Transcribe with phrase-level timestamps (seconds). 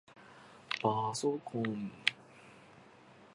[0.81, 1.91] ぱそこん